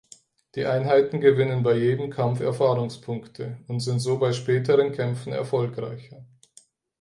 [0.55, 6.25] Die Einheiten gewinnen bei jedem Kampf Erfahrungspunkte und sind so bei späteren Kämpfen erfolgreicher.